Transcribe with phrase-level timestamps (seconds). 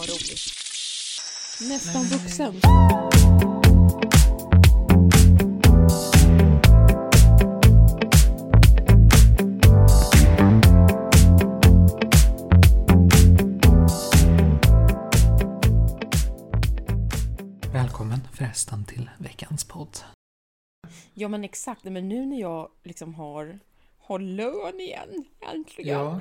[0.00, 0.40] vad roligt.
[1.60, 2.60] Nästan vuxen.
[17.72, 19.98] Välkommen förresten till veckans podd.
[21.14, 23.58] Ja men exakt, men nu när jag liksom har,
[23.98, 25.98] har lön igen, äntligen.
[25.98, 26.20] Ja,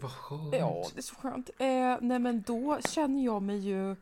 [0.00, 0.54] vad skönt.
[0.54, 1.50] Ja, det är så skönt.
[1.58, 3.96] Eh, nej men då känner jag mig ju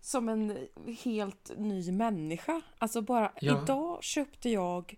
[0.00, 0.58] som en
[1.04, 2.60] helt ny människa.
[2.78, 3.62] Alltså bara Ja.
[3.62, 4.96] idag köpte jag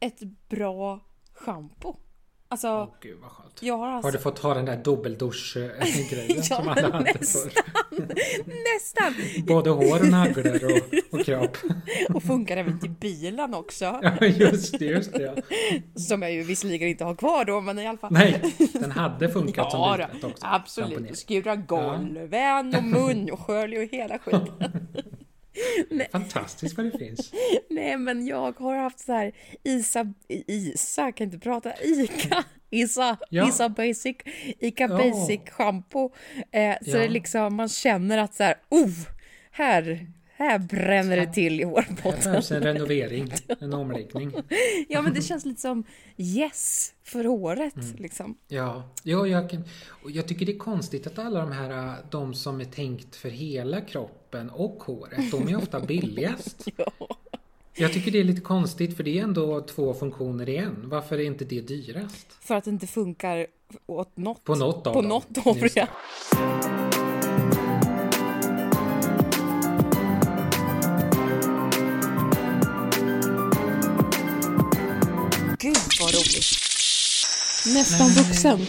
[0.00, 1.00] ett bra
[1.34, 1.96] schampo.
[2.52, 3.58] Alltså, Åh gud vad skönt.
[3.62, 4.06] jag har alltså...
[4.06, 7.50] Har du fått ha den där dubbeldusch-grejen som alla Ja, hade nästan.
[7.50, 7.62] förr?
[8.74, 9.14] Nästan!
[9.46, 11.56] Både hår och naglor och, och kropp.
[12.14, 13.84] Och funkar även till bilen också.
[14.02, 15.22] Ja, just det, just det.
[15.22, 15.42] Ja.
[16.00, 18.12] Som jag ju visserligen inte har kvar då, men i alla fall.
[18.12, 20.46] Nej, den hade funkat Ja, som biltvätt också.
[20.46, 21.18] absolut.
[21.18, 24.88] Skura golven och mun och skölj och hela skiten.
[26.12, 27.32] Fantastiskt vad det finns.
[27.70, 30.12] Nej, men jag har haft så här Isa,
[30.46, 33.48] Isa, kan inte prata, Ica, Isa, Ja.
[33.48, 34.16] Isa Basic,
[34.58, 34.88] Ica Ja.
[34.98, 36.12] Basic shampoo.
[36.50, 36.98] Eh, så Ja.
[36.98, 38.90] det liksom, man känner att så här, oh,
[39.50, 40.06] här,
[40.42, 42.20] här bränner det till i Det hårbotten.
[42.24, 44.32] behövs en renovering, en omläggning.
[44.88, 45.84] Ja, men det känns lite som
[46.16, 47.96] yes för håret Mm.
[47.98, 48.36] liksom.
[48.48, 49.64] Ja, ja jag, kan,
[50.06, 53.80] jag tycker det är konstigt att alla de här, de som är tänkt för hela
[53.80, 56.68] kroppen och håret, de är ofta billigast.
[56.76, 57.16] Ja.
[57.74, 60.76] Jag tycker det är lite konstigt för det är ändå två funktioner i en.
[60.88, 62.26] Varför är inte det dyrast?
[62.40, 63.46] För att det inte funkar
[63.86, 64.44] åt något.
[64.44, 65.08] På något av På dem.
[65.08, 65.54] något av
[76.02, 76.44] Vad roligt.
[77.74, 78.60] Nästan vuxen.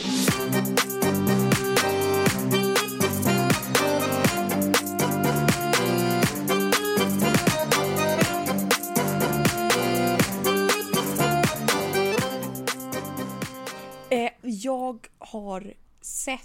[14.10, 16.39] Eh, jag har sett...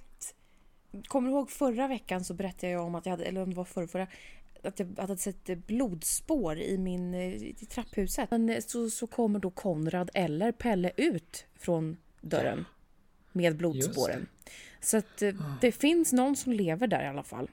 [1.06, 3.56] Kommer du ihåg förra veckan så berättade jag om att jag hade, eller om det
[3.56, 4.06] var förra, förra
[4.64, 8.30] att jag hade sett blodspår i min eh, i trapphuset.
[8.30, 12.64] Men eh, så, så kommer då Konrad eller Pelle ut från dörren
[13.32, 14.26] med blodspåren.
[14.80, 17.50] Så att eh, det finns någon som lever där i alla fall.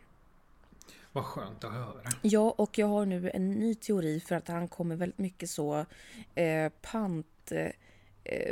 [1.11, 2.01] Vad skönt att höra.
[2.21, 5.85] Ja, och jag har nu en ny teori för att han kommer väldigt mycket så
[6.35, 7.71] eh, pant eh,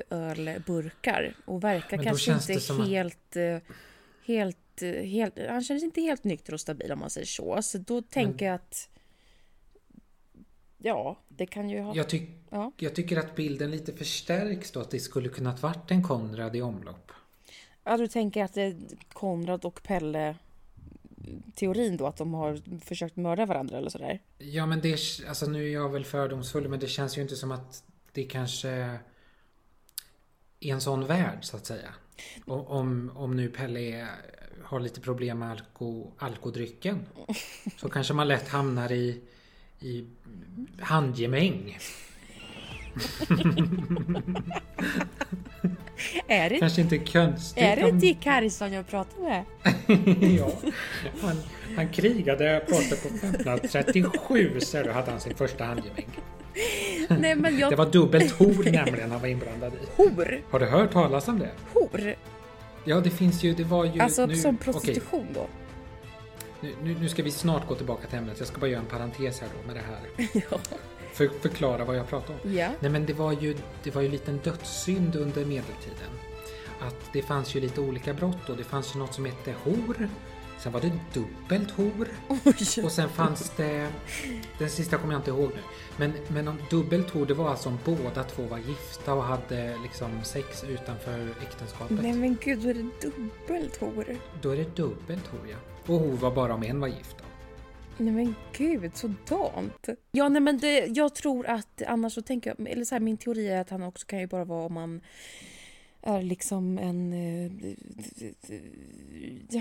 [0.10, 3.36] ölburkar och verkar kanske inte som att- helt,
[4.82, 5.40] helt, eh, helt...
[5.50, 7.62] Han känns inte helt nykter och stabil om man säger så.
[7.62, 8.90] Så då tänker jag att...
[10.78, 11.96] Ja, det kan ju ha...
[11.96, 12.72] Jag, tyck, Ja.
[12.78, 16.62] jag tycker att bilden lite förstärks då att det skulle kunnat varit en Konrad i
[16.62, 17.12] omlopp.
[17.84, 18.76] Ja, du tänker att det är
[19.14, 20.36] Konrad och Pelle
[21.56, 24.20] teorin då att de har försökt mörda varandra eller sådär?
[24.38, 24.98] Ja men det,
[25.28, 28.70] alltså nu är jag väl fördomsfull men det känns ju inte som att det kanske
[28.70, 29.00] är
[30.60, 31.94] en sån värld så att säga.
[32.46, 34.08] Om, om nu Pelle
[34.64, 37.06] har lite problem med alko, alkodrycken
[37.78, 39.22] så kanske man lätt hamnar i,
[39.80, 40.06] i
[40.80, 41.78] handgemäng.
[46.28, 49.44] Är det, Kanske inte konstigt är det om- Dick Harrison jag pratar med?
[50.40, 50.52] ja,
[51.22, 51.36] han,
[51.76, 56.08] han krigade borta på 1537 så då hade han sin första handgemäng.
[57.20, 57.72] Nej, men jag...
[57.72, 59.78] Det var dubbelt hor nämligen han var inblandad i.
[59.96, 60.42] Hor!
[60.52, 61.52] Har du hört talas om det?
[61.74, 62.16] Hor!
[62.86, 64.00] Ja, det finns ju, det var ju...
[64.00, 65.48] Alltså nu, som okej, prostitution då?
[66.64, 68.40] nu, nu, nu ska vi snart gå tillbaka till ämnet.
[68.40, 70.30] Jag ska bara göra en parentes här då med det här.
[70.52, 70.60] Ja.
[71.14, 72.54] För förklara vad jag pratar om.
[72.54, 72.70] Ja.
[72.80, 76.12] Nej men det var ju, det var ju lite en dödssynd under medeltiden.
[76.80, 78.54] Att det fanns ju lite olika brott då.
[78.54, 80.10] Det fanns ju något som hette hor.
[80.64, 82.08] Sen var det dubbelt hor.
[82.30, 82.84] Oj.
[82.84, 83.90] Och sen fanns det...
[84.60, 85.62] Den sista kommer jag inte ihåg nu.
[85.98, 89.78] Men, men om dubbelt hor det var alltså om båda två var gifta och hade
[89.84, 92.02] liksom sex utanför äktenskapet.
[92.02, 94.18] Nej men gud, då är det dubbelt hor.
[94.42, 95.58] Då är det dubbelt hor ja.
[95.94, 97.16] Och hor var bara om en var gift.
[97.98, 99.90] Nej men gud, sådant.
[100.12, 103.18] Ja nej men det, jag tror att annars så tänker jag, eller så här, min
[103.18, 105.02] teori är att han också kan ju bara vara om man
[106.04, 107.14] är liksom en...
[107.14, 107.52] eh,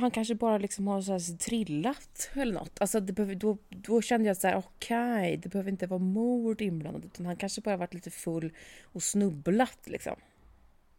[0.01, 2.81] han kanske bara liksom har så här trillat eller något.
[2.81, 6.61] Alltså det behöver, då, då kände jag så här, okej, det behöver inte vara mord
[6.61, 8.53] inblandat utan han kanske bara varit lite full
[8.85, 10.17] och snubblat liksom.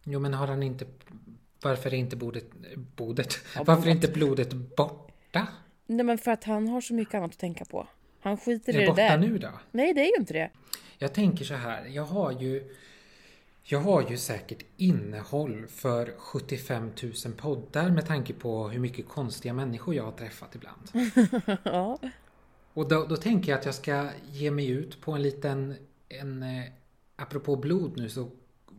[0.03, 0.85] Jo men har han inte...
[1.61, 2.45] Varför är inte bordet...
[2.95, 3.33] Bordet?
[3.55, 5.47] Ja, Varför är inte blodet borta?
[5.87, 7.87] Nej men för att han har så mycket annat att tänka på.
[8.19, 9.17] Han skiter Är i det det borta där.
[9.17, 9.49] nu då?
[9.71, 10.49] Nej det är ju inte det.
[10.97, 12.75] Jag tänker så här, jag har ju...
[13.65, 19.53] Jag har ju säkert innehåll för 75 000 poddar med tanke på hur mycket konstiga
[19.53, 20.91] människor jag har träffat ibland.
[21.63, 21.99] ja.
[22.73, 25.75] Och då, då tänker jag att jag ska ge mig ut på en liten...
[26.09, 26.63] En, eh,
[27.15, 28.31] apropå blod nu så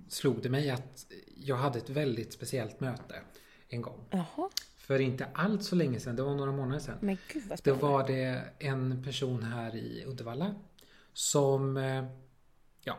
[0.08, 1.06] slog det mig att
[1.36, 3.20] jag hade ett väldigt speciellt möte
[3.68, 4.00] en gång.
[4.10, 4.50] Jaha.
[4.76, 6.98] För inte allt så länge sedan, det var några månader sedan.
[7.00, 10.54] Men gud vad Då var det en person här i Uddevalla
[11.12, 11.76] som...
[11.76, 12.04] eh,
[12.86, 12.98] Ja,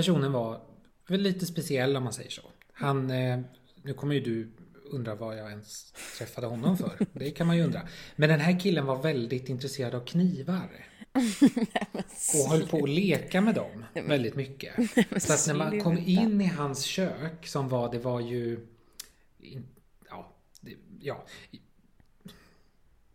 [0.00, 0.60] personen var
[1.08, 2.42] väl lite speciell om man säger så.
[2.72, 3.10] Han...
[3.10, 3.40] eh,
[3.82, 4.50] Nu kommer ju du
[4.92, 7.06] undra vad jag ens träffade honom för.
[7.12, 7.88] Det kan man ju undra.
[8.16, 10.86] Men den här killen var väldigt intresserad av knivar.
[12.34, 14.74] Och höll på att leka med dem väldigt mycket.
[15.22, 18.66] Så att när man kom in i hans kök som var, det var ju...
[20.10, 21.26] Ja, det, ja.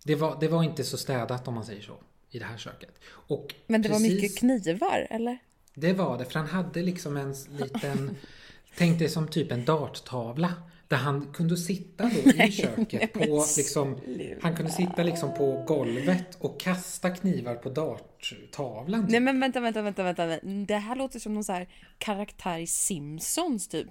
[0.04, 1.98] Det var, det var inte så städat om man säger så.
[2.30, 3.00] I det här köket.
[3.08, 5.38] Och Men det var precis- mycket knivar, eller?
[5.76, 8.16] Det var det, för han hade liksom en liten...
[8.78, 10.54] Tänk dig som typ en darttavla.
[10.88, 13.98] Där han kunde sitta då i köket men på liksom...
[14.42, 19.02] Han kunde sitta liksom på golvet och kasta knivar på darttavlan.
[19.02, 19.12] typ.
[19.12, 20.40] Nej men vänta, vänta, vänta, vänta.
[20.68, 21.68] Det här låter som någon så här
[21.98, 23.88] karaktär i Simpsons typ.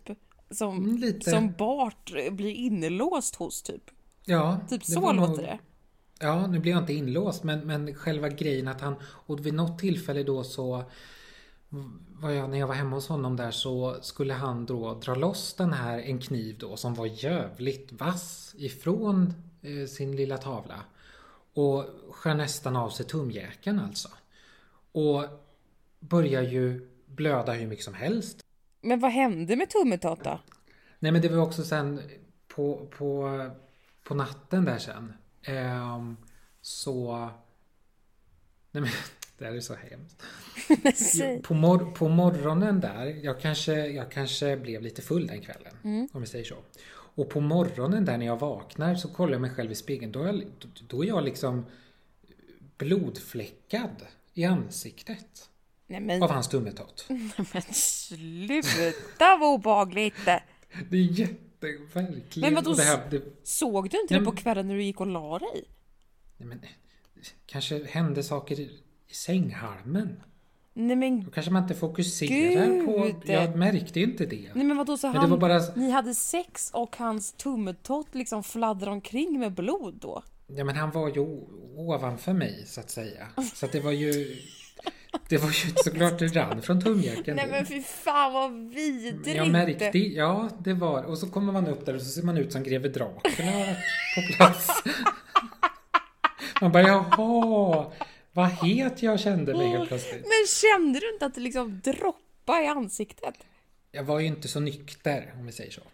[0.51, 3.83] Som, Mm, som Bart blir inlåst hos typ.
[4.25, 5.59] Ja, Typ så låter nog- det.
[6.21, 8.95] Ja, nu blir jag inte inlåst men, men själva grejen att han...
[9.05, 10.85] Och vid något tillfälle då så...
[12.09, 15.55] Var jag, när jag var hemma hos honom där så skulle han då dra loss
[15.55, 20.81] den här, en kniv då som var jävligt vass ifrån eh, sin lilla tavla.
[21.55, 24.09] Och skär nästan av sig tumjäkeln alltså.
[24.93, 25.25] Och
[26.01, 28.45] börjar ju blöda hur mycket som helst.
[28.81, 30.41] Men vad hände med tummetott då?
[30.99, 32.01] Nej men det var också sen
[32.49, 33.41] på, på,
[34.03, 35.13] på natten där sen.
[35.43, 36.17] ehm,
[36.61, 37.29] så...
[38.71, 38.91] Nej men
[39.45, 40.23] det här är så hemskt.
[41.43, 45.77] På, mor- på morgonen där, jag kanske, jag kanske blev lite full den kvällen.
[45.85, 46.09] Mm.
[46.13, 46.57] Om vi säger så.
[47.17, 50.13] Och på morgonen där när jag vaknar så kollar jag mig själv i spegeln.
[50.13, 50.45] Då är jag,
[50.89, 51.67] då är jag liksom
[52.79, 55.49] blodfläckad i ansiktet.
[55.87, 57.07] Nej men, Av hans tummetott.
[57.53, 60.25] men sluta vad obehagligt!
[60.91, 62.55] Det är jätteverkligen.
[62.55, 65.01] Men vadå, det här, det, Såg du inte Nej, det på kvällen när du gick
[65.01, 65.65] och la dig?
[66.37, 66.61] Nej, men,
[67.47, 68.69] kanske hände saker
[69.09, 70.23] i sänghalmen.
[70.77, 73.03] Nej men, Då kanske man inte fokuserar på...
[73.03, 73.17] Gud.
[73.25, 74.51] Jag märkte ju inte det.
[74.55, 75.61] nej men vadå så Men det han, var bara...
[75.75, 80.23] ni hade sex och hans tummetott liksom fladdrar omkring med blod då?
[80.47, 81.21] Ja men han var ju
[81.77, 83.27] ovanför mig så att säga.
[83.55, 84.37] Så att det var ju...
[85.29, 87.37] Det var ju såklart det rann från tumjäkeln.
[87.37, 89.37] Nej men fy fan vad vidrigt!
[89.37, 92.37] Jag märkte, ja det var Och så kommer man upp där och så ser man
[92.37, 93.77] ut som greve Dracula
[94.17, 94.69] på plats.
[96.61, 97.87] Man bara jaha,
[98.35, 100.23] vad het jag kände mig helt plötsligt.
[100.23, 103.35] Men kände du inte att det liksom droppade i ansiktet?
[103.93, 105.81] Jag var ju inte så nykter om vi säger så.
[105.81, 105.87] Så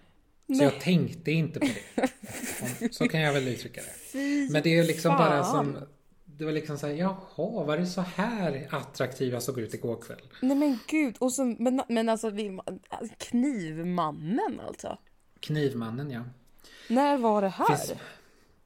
[0.47, 0.63] Nej.
[0.63, 2.95] jag tänkte inte på det.
[2.95, 4.19] Så kan jag väl uttrycka det.
[4.53, 5.79] Men det är liksom bara som...
[6.25, 8.69] Det var liksom såhär, jaha, var det så här
[9.19, 10.21] jag såg ut igår kväll?
[10.43, 12.59] Nej men gud, och så, men, men alltså vi,
[13.19, 14.99] knivmannen alltså.
[15.41, 16.25] Knivmannen ja.
[16.89, 17.67] När var det här?
[17.67, 17.93] Finns-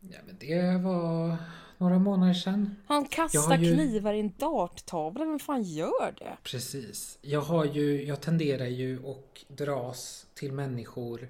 [0.00, 1.36] Ja men det var
[1.84, 2.76] några månader sedan.
[2.86, 6.36] Han kastar ju- knivar i en darttavla, vem fan gör det?
[6.42, 7.18] Precis.
[7.22, 11.28] Jag har ju, jag tenderar ju och dras till människor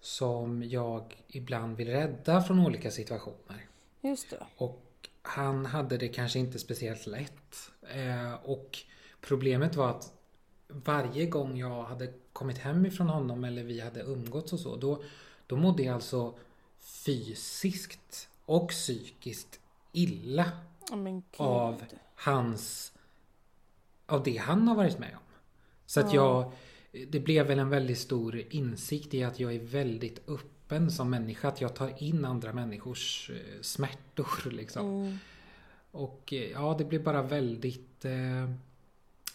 [0.00, 3.66] som jag ibland vill rädda från olika situationer.
[4.00, 4.46] Just det.
[4.56, 4.84] Och
[5.22, 7.70] han hade det kanske inte speciellt lätt.
[7.94, 8.78] Eh, och
[9.20, 10.12] problemet var att
[10.68, 15.02] varje gång jag hade kommit hem ifrån honom eller vi hade umgåtts och så, då,
[15.46, 16.34] då mådde jag alltså
[16.80, 19.60] fysiskt och psykiskt
[19.92, 20.50] illa
[21.32, 21.46] gud.
[21.46, 21.82] av
[22.14, 22.92] hans...
[24.06, 25.34] Av det han har varit med om.
[25.86, 26.52] Så att jag...
[27.08, 31.48] Det blev väl en väldigt stor insikt i att jag är väldigt öppen som människa.
[31.48, 34.86] Att jag tar in andra människors eh, smärtor liksom.
[34.86, 35.18] Mm.
[35.90, 38.04] Och eh, ja, det blev bara väldigt...
[38.04, 38.52] Eh,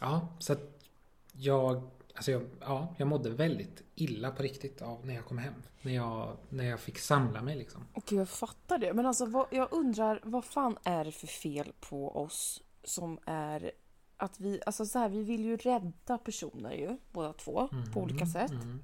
[0.02, 0.84] ja, så att
[1.32, 1.90] jag...
[2.16, 5.54] Alltså jag, ja, jag mådde väldigt illa på riktigt av när jag kom hem.
[5.82, 7.86] När jag, när jag fick samla mig liksom.
[7.94, 8.94] Okej, jag fattar det.
[8.94, 13.72] Men alltså, vad, jag undrar, vad fan är det för fel på oss som är
[14.18, 18.26] att vi, alltså så här, vi vill ju rädda personer ju, båda två, på olika
[18.26, 18.52] sätt.
[18.52, 18.80] Mm.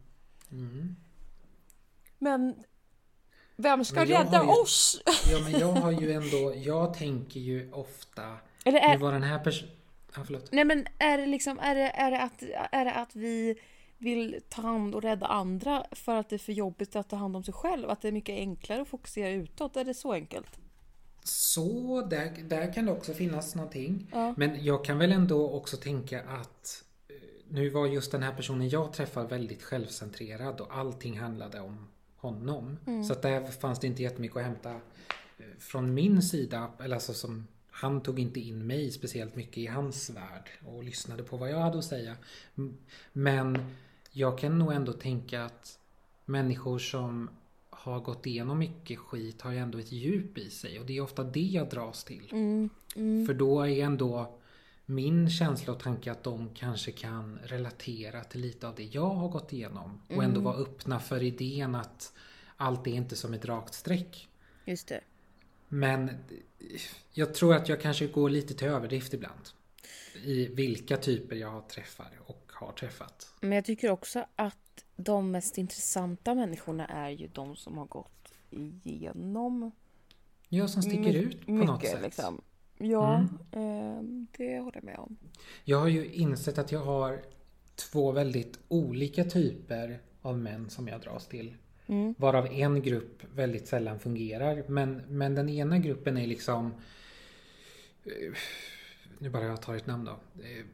[0.52, 0.96] Mm.
[2.18, 2.64] Men
[3.56, 5.02] vem ska Men rädda ju- oss?
[5.32, 9.40] Ja men jag har ju ändå, jag tänker ju ofta, Eller är, var den här
[9.44, 9.72] personen,
[10.16, 10.52] ja förlåt.
[10.52, 13.60] nej men är det liksom, är det, är, det att, är det att vi
[13.98, 17.36] vill ta hand och rädda andra för att det är för jobbigt att ta hand
[17.36, 17.90] om sig själv?
[17.90, 19.76] Att det är mycket enklare att fokusera utåt?
[19.76, 20.60] Är det så enkelt?
[21.24, 24.08] Så, där, där kan det också finnas någonting.
[24.12, 24.34] Ja.
[24.38, 27.16] Men jag kan väl ändå också tänka att eh,
[27.50, 32.78] nu var just den här personen jag träffade väldigt självcentrerad och allting handlade om honom.
[33.08, 34.80] Så att där fanns det inte jättemycket att hämta eh,
[35.60, 36.72] från min sida.
[36.80, 37.48] Eller alltså som,
[37.82, 41.60] han tog inte in mig speciellt mycket i hans värld och lyssnade på vad jag
[41.60, 42.16] hade att säga.
[43.14, 43.76] Men
[44.12, 45.80] jag kan nog ändå tänka att
[46.26, 47.30] människor som
[47.70, 51.02] har gått igenom mycket skit har ju ändå ett djup i sig och det är
[51.02, 52.30] ofta det jag dras till.
[52.32, 53.28] Mm, mm.
[53.28, 54.40] För då är ändå
[54.86, 59.30] min känsla och tanke att de kanske kan relatera till lite av det jag har
[59.30, 62.14] gått igenom och ändå vara öppna för idén att
[62.58, 64.28] allt är inte som ett rakt streck.
[64.66, 65.02] Just det.
[65.70, 66.10] Men
[67.14, 69.50] jag tror att jag kanske går lite till överdrift ibland.
[70.24, 73.34] I vilka typer jag träffar och har träffat.
[73.42, 78.34] Men jag tycker också att de mest intressanta människorna är ju de som har gått
[78.84, 79.72] igenom
[80.50, 81.68] Jag som sticker my- ut på mycket.
[81.68, 81.94] något sätt.
[81.94, 82.04] Mm.
[82.04, 82.42] Liksom.
[82.78, 83.20] Ja,
[83.52, 84.02] eh,
[84.38, 85.18] det håller jag med om.
[85.64, 87.22] Jag har ju insett att jag har
[87.76, 91.56] två väldigt olika typer av män som jag dras till.
[91.90, 92.16] Mm.
[92.18, 94.64] Varav en grupp väldigt sällan fungerar.
[94.68, 96.74] Men, men den ena gruppen är liksom...
[98.06, 98.34] eh,
[99.20, 100.12] Nu bara jag tar ett namn då.
[100.12, 100.66] Eh,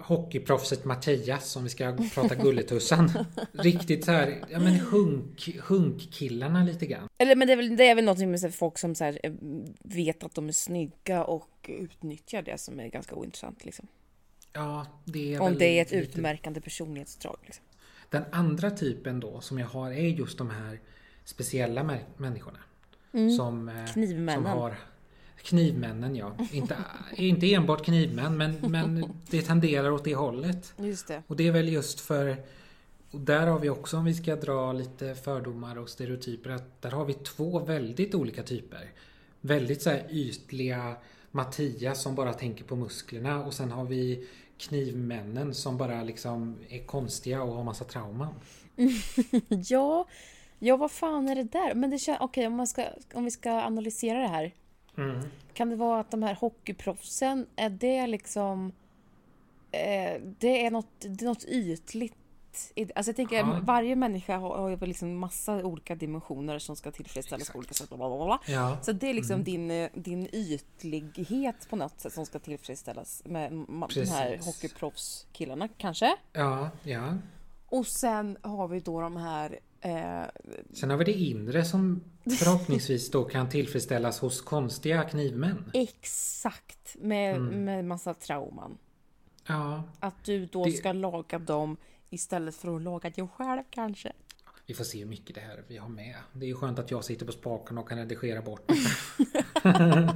[0.00, 3.10] Hockeyproffset Mattias om vi ska prata Gulletussan.
[3.52, 7.08] Riktigt så här, ja men hunk, hunkkillarna lite grann.
[7.18, 9.32] Eller men det är väl, det är väl något med folk som så här, eh,
[9.82, 13.64] vet att de är snygga och utnyttjar det som är ganska ointressant.
[13.64, 13.86] Liksom.
[14.52, 17.36] Ja, det är Om det är ett lite- utmärkande personlighetsdrag.
[17.44, 17.64] Liksom.
[18.10, 20.80] Den andra typen då som jag har är just de här
[21.24, 22.58] speciella människorna.
[23.36, 24.34] Som, eh, Knivmännen.
[24.34, 24.76] Som har,
[25.42, 26.36] knivmännen ja.
[26.52, 26.76] Inte,
[27.16, 30.74] inte enbart knivmän men, men det tenderar åt det hållet.
[30.76, 31.22] Just det.
[31.26, 32.36] Och det är väl just för
[33.10, 36.90] och där har vi också om vi ska dra lite fördomar och stereotyper att där
[36.90, 38.90] har vi två väldigt olika typer.
[39.40, 40.96] Väldigt så här ytliga
[41.30, 46.86] Mattias som bara tänker på musklerna och sen har vi knivmännen som bara liksom är
[46.86, 48.34] konstiga och har massa trauman.
[49.48, 50.06] Ja,
[50.58, 51.74] ja, vad fan är det där?
[51.74, 52.84] Men det känns, okej, om, man ska,
[53.14, 54.54] om vi ska analysera det här.
[54.96, 55.20] Mm.
[55.54, 58.72] Kan det vara att de här hockeyproffsen, är det liksom...
[59.70, 62.14] Eh, det, är något, det är något ytligt.
[62.74, 63.60] I- Alltså jag tänker, Ja.
[63.62, 67.88] varje människa har, har ju liksom massa olika dimensioner som ska tillfredsställas på olika sätt.
[67.88, 68.40] Bla, bla, bla.
[68.46, 68.78] Ja.
[68.82, 69.44] Så det är liksom Mm.
[69.44, 74.46] din, eh, din ytlighet på något sätt som ska tillfredsställas med ma- de här Precis.
[74.46, 76.16] hockeyproffskillarna kanske.
[76.32, 77.14] Ja, ja.
[77.68, 80.22] Och sen har vi då de här eh,
[80.72, 82.00] Sen har vi det inre som
[82.38, 85.70] förhoppningsvis då kan tillfredsställas hos konstiga knivmän.
[85.74, 87.64] exakt med, Mm.
[87.64, 88.78] med massa trauman.
[89.46, 91.76] Ja, Att du då Det- ska laga dem
[92.10, 94.12] istället för att laga dig själv kanske.
[94.66, 96.14] vi får se hur mycket det här vi har med.
[96.32, 98.74] Det är ju skönt att jag sitter på spaken och kan redigera bort det.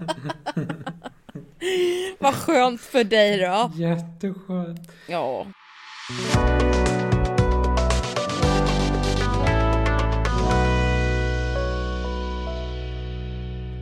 [2.19, 3.73] Vad skönt för dig då.
[3.75, 4.93] Jätteskönt.
[5.09, 5.47] Ja.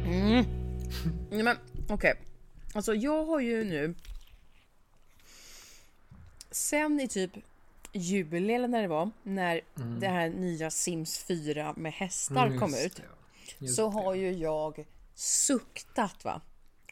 [0.07, 0.45] Mm.
[1.31, 1.57] Nej, men
[1.89, 2.15] okej.
[2.75, 3.95] Alltså jag har ju nu
[6.51, 7.31] sen i typ
[7.93, 9.61] juli eller när det var när
[10.01, 13.01] det här nya Sims 4 med hästar Mm, kom ut
[13.77, 13.95] så det.
[13.95, 16.41] har ju jag suktat va.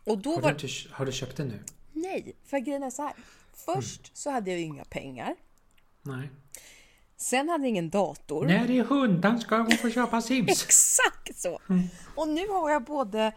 [0.06, 1.62] Och då Har du, var inte, har du köpt det nu?
[1.92, 3.12] Nej, för grejen är så här.
[3.54, 4.10] Först Mm.
[4.14, 5.34] så hade jag ju inga pengar.
[6.02, 6.30] Nej.
[7.16, 8.46] Sen hade jag ingen dator.
[8.46, 10.48] När det är hundan ska hon få köpa Sims.
[10.64, 11.60] Exakt så!
[11.68, 11.82] Mm.
[12.16, 13.32] Och nu har jag både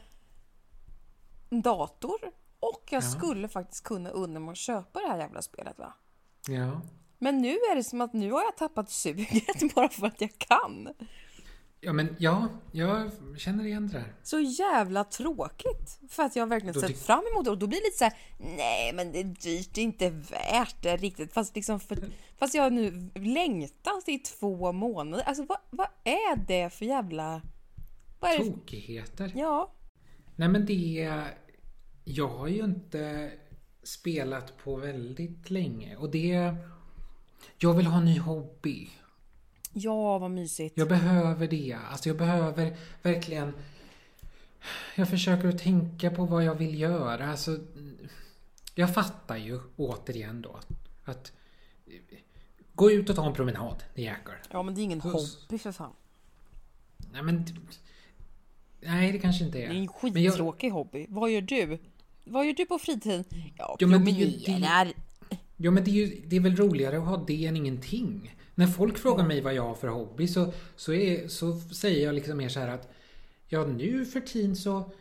[1.49, 2.19] dator
[2.59, 3.07] och jag Ja.
[3.09, 5.93] skulle faktiskt kunna unna mig att köpa det här jävla spelet va.
[6.47, 6.81] Ja.
[7.23, 10.37] Men nu är det som att nu har jag tappat suget bara för att jag
[10.37, 10.89] kan.
[11.81, 14.13] Ja men ja, jag känner igen det där.
[14.23, 15.99] Så jävla tråkigt.
[16.09, 18.03] För att jag verkligen Då sett fram emot det och då blir det lite så
[18.03, 18.13] här,
[18.57, 21.33] nej men det är dyrt, det är inte värt det riktigt.
[21.33, 21.97] Fast, liksom för,
[22.39, 25.23] fast jag nu längtat i två månader.
[25.23, 27.41] Alltså vad, vad är det för jävla...
[28.19, 28.45] Vad är det?
[28.45, 29.31] Tokigheter.
[29.35, 29.73] Ja,
[30.35, 31.23] Nej men det...
[32.03, 33.31] Jag har ju inte
[33.83, 36.55] spelat på väldigt länge och det...
[37.57, 38.89] Jag vill ha en ny hobby.
[39.73, 40.77] ja vad mysigt.
[40.77, 41.77] Jag behöver det.
[41.91, 43.53] Alltså jag behöver verkligen...
[44.95, 47.31] Jag försöker att tänka på vad jag vill göra.
[47.31, 47.59] Alltså,
[48.75, 50.59] jag fattar ju återigen då
[51.05, 51.31] att
[52.73, 54.41] gå ut och ta en promenad, det jäklar.
[54.51, 55.37] Ja men det är ingen Puss.
[55.41, 55.93] hobby för fan.
[57.11, 57.45] Nej men...
[58.81, 59.69] Nej det kanske inte Det är.
[59.69, 61.05] är en Men jag- skittråkig hobby.
[61.09, 61.79] Vad gör du?
[62.23, 63.23] Vad gör du på fritiden?
[63.57, 64.93] Ja, Ja, är promenerar.
[65.61, 68.35] Ja men det är ju det är väl roligare att ha det än ingenting.
[68.55, 72.15] När folk frågar mig vad jag har för hobby så, så, är, så säger jag
[72.15, 72.93] liksom mer så här att
[73.47, 74.91] Ja nu för tiden så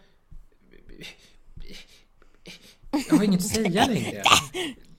[3.08, 4.22] Jag har inget att säga längre.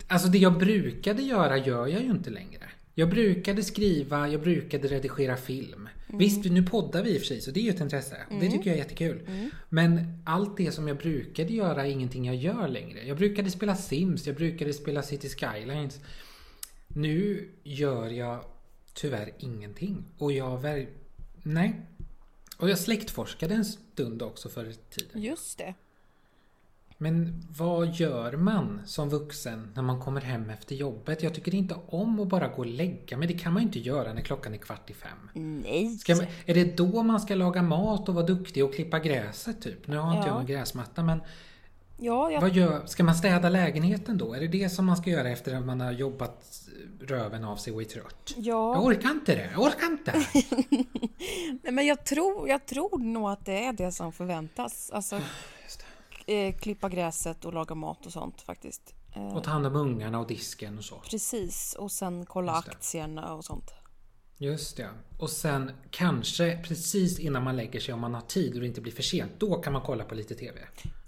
[0.08, 2.64] Alltså det jag brukade göra gör jag ju inte längre.
[2.96, 5.90] Jag brukade skriva, jag brukade redigera film.
[6.18, 8.18] Visst, nu poddar vi i och för sig så det är ju ett intresse.
[8.30, 9.28] Det tycker jag är jättekul.
[9.70, 13.08] Men allt det som jag brukade göra är ingenting jag gör längre.
[13.08, 16.00] Jag brukade spela Sims, jag brukade spela City Skylines.
[16.88, 18.44] Nu gör jag
[18.94, 20.04] tyvärr ingenting.
[20.18, 20.90] Och jag ver-
[21.44, 21.82] Nej.
[22.58, 25.22] Och jag släktforskade en stund också förr i tiden.
[25.22, 25.74] Just det.
[27.02, 31.24] Men vad gör man som vuxen när man kommer hem efter jobbet?
[31.24, 33.28] Jag tycker inte om att bara gå och lägga mig.
[33.28, 35.30] Det kan man ju inte göra när klockan är kvart i fem.
[35.34, 36.00] Nej.
[36.10, 39.88] Man, är det då man ska laga mat och vara duktig och klippa gräset typ?
[39.88, 40.28] Nu har inte Ja.
[40.28, 41.22] jag någon gräsmatta men
[41.98, 42.42] Ja, jag...
[42.42, 44.34] vad gör, ska man städa lägenheten då?
[44.34, 46.62] Är det det som man ska göra efter att man har jobbat
[47.00, 48.34] röven av sig och är trött?
[48.36, 48.82] Jag ja.
[48.82, 50.14] orkar inte det, jag orkar inte!
[51.64, 54.92] Nej, men jag tror, jag tror nog att det är det som förväntas.
[54.94, 55.20] Alltså.
[56.32, 58.94] Eh, klippa gräset och laga mat och sånt faktiskt.
[59.16, 60.96] Eh, Och ta hand om ungarna och disken och så.
[61.10, 61.76] precis.
[61.80, 63.74] Och sen kolla aktierna och sånt.
[64.38, 64.90] Just det.
[65.20, 68.82] Och sen kanske precis innan man lägger sig om man har tid och det inte
[68.82, 69.32] blir för sent.
[69.40, 70.60] Då kan man kolla på lite TV.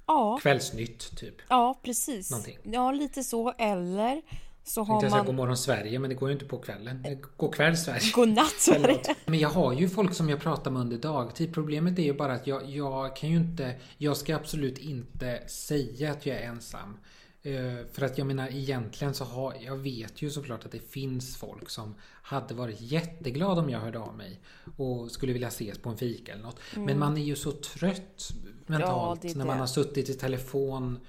[0.07, 1.35] Ja, Kvällsnytt typ.
[1.49, 2.31] ja precis.
[2.31, 2.57] Någonting.
[2.63, 3.51] Ja, lite så.
[3.57, 4.21] Eller
[4.63, 5.25] så har jag säga man...
[5.25, 7.05] Godmorgon Sverige men det går ju inte på kvällen.
[7.37, 8.01] God kväll Sverige.
[8.13, 9.15] Godnatt Sverige.
[9.25, 11.53] Men jag har ju folk som jag pratar med under dagtid.
[11.53, 13.75] Problemet är ju bara att jag, jag kan ju inte...
[13.97, 16.97] Jag ska absolut inte säga att jag är ensam.
[17.41, 19.53] Eh, För att jag menar egentligen så har...
[19.59, 23.99] Jag vet ju såklart att det finns folk som hade varit jätteglada om jag hörde
[23.99, 24.39] av mig.
[24.77, 26.59] Och skulle vilja ses på en fika eller något.
[26.75, 28.33] Men man är ju så trött
[28.65, 30.99] mentalt är när man har suttit i telefon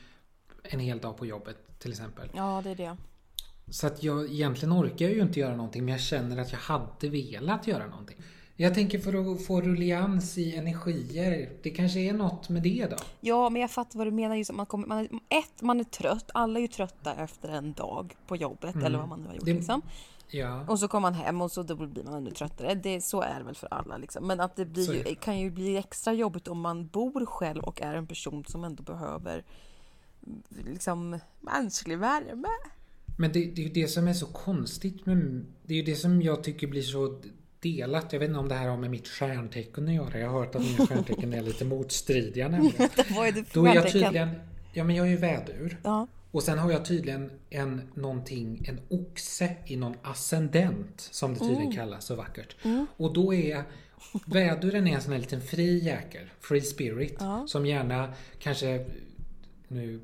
[0.62, 2.28] en hel dag på jobbet till exempel.
[2.34, 2.96] Ja, det är det.
[3.70, 6.58] Så att jag egentligen orkar jag ju inte göra någonting men jag känner att jag
[6.58, 8.16] hade velat göra någonting.
[8.56, 11.50] Jag tänker för att få rullians i energier.
[11.62, 12.96] Det kanske är något med det då?
[13.20, 14.34] Ja, men jag fattar vad du menar.
[14.36, 16.30] Just att man kommer, man är, ett, man är trött.
[16.34, 19.42] Alla är ju trötta efter en dag på jobbet eller vad man nu har gjort.
[19.42, 19.54] Mm.
[19.54, 19.82] Det- Liksom.
[20.28, 20.64] Ja.
[20.68, 22.74] Och så kommer man hem och så då blir man ännu tröttare.
[22.74, 23.96] Det, så är det väl för alla.
[23.96, 24.26] Liksom.
[24.26, 27.82] Men att det blir, ju, kan ju bli extra jobbigt om man bor själv och
[27.82, 29.44] är en person som ändå behöver
[30.64, 32.48] liksom, mänsklig värme.
[33.16, 35.06] Men det, det är ju det som är så konstigt.
[35.06, 37.20] Men det är ju det som jag tycker blir så
[37.60, 38.12] delat.
[38.12, 40.18] Jag vet inte om det här har med mitt stjärntecken att göra.
[40.18, 42.88] Jag har hört att mina stjärntecken är lite motstridiga nämligen.
[43.16, 44.28] Vad är det för Då är jag tydligen...
[44.72, 45.80] Ja men jag är ju vädur.
[45.82, 46.06] Ja.
[46.30, 51.72] Och sen har jag tydligen en, någonting, en oxe i någon ascendent som det tydligen
[51.72, 52.56] kallas så vackert.
[52.96, 53.62] Och då är
[54.26, 58.86] väduren är en sån här liten fri jäkel, free spirit, som gärna kanske,
[59.68, 60.00] nu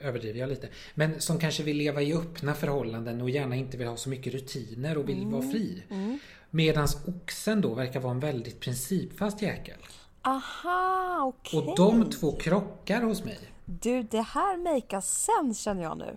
[0.00, 3.86] överdriver jag lite, men som kanske vill leva i öppna förhållanden och gärna inte vill
[3.86, 5.82] ha så mycket rutiner och vill vara fri.
[6.50, 9.76] Medans oxen då verkar vara en väldigt principfast jäkel.
[10.22, 11.60] Aha, okej.
[11.60, 13.38] Och de två krockar hos mig.
[13.64, 16.16] Du, det här makar sense känner jag nu.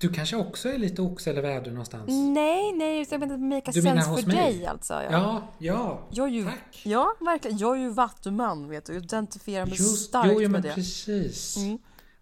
[0.00, 2.04] Du kanske också är lite oxe eller vädur någonstans?
[2.08, 4.36] Nej, nej, jag menar make Du menar sense hos för mig?
[4.58, 4.94] dig alltså.
[4.94, 5.10] Ja.
[5.10, 6.00] Ja, ja.
[6.10, 6.82] Jag är ju, Tack.
[6.84, 7.58] Ja, verkligen.
[7.58, 8.92] Jag är ju vattuman, vet du.
[8.94, 10.74] Jag identifierar mig Just, starkt jo, jo, men med det.
[10.74, 11.56] precis.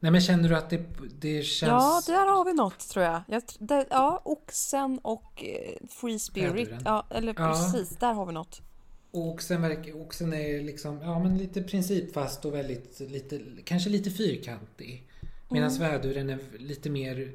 [0.04, 0.84] Nej men känner du att det,
[1.20, 1.70] det känns...
[1.70, 3.20] Ja, där har vi något tror jag.
[3.28, 6.70] jag det, ja, oxen och eh, Free Spirit.
[6.84, 7.48] Ja, eller Ja.
[7.48, 8.62] precis, där har vi något.
[9.10, 14.10] Och oxen, verkar, oxen är liksom, ja men lite principfast och väldigt, lite, kanske lite
[14.10, 15.08] fyrkantig.
[15.48, 15.80] Medan Mm.
[15.90, 17.32] väduren är lite mer,